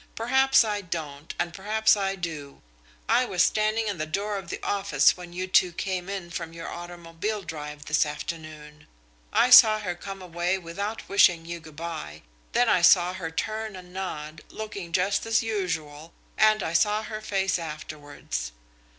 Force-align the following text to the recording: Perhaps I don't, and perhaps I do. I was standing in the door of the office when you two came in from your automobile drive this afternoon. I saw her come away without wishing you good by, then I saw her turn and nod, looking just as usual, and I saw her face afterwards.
Perhaps 0.15 0.63
I 0.63 0.81
don't, 0.81 1.31
and 1.37 1.53
perhaps 1.53 1.95
I 1.95 2.15
do. 2.15 2.63
I 3.07 3.23
was 3.23 3.43
standing 3.43 3.87
in 3.87 3.99
the 3.99 4.07
door 4.07 4.35
of 4.37 4.49
the 4.49 4.59
office 4.63 5.15
when 5.15 5.31
you 5.31 5.45
two 5.45 5.71
came 5.71 6.09
in 6.09 6.31
from 6.31 6.53
your 6.53 6.67
automobile 6.67 7.43
drive 7.43 7.85
this 7.85 8.03
afternoon. 8.03 8.87
I 9.31 9.51
saw 9.51 9.77
her 9.81 9.93
come 9.93 10.19
away 10.19 10.57
without 10.57 11.07
wishing 11.07 11.45
you 11.45 11.59
good 11.59 11.75
by, 11.75 12.23
then 12.53 12.67
I 12.67 12.81
saw 12.81 13.13
her 13.13 13.29
turn 13.29 13.75
and 13.75 13.93
nod, 13.93 14.41
looking 14.49 14.91
just 14.91 15.27
as 15.27 15.43
usual, 15.43 16.13
and 16.35 16.63
I 16.63 16.73
saw 16.73 17.03
her 17.03 17.21
face 17.21 17.59
afterwards. 17.59 18.53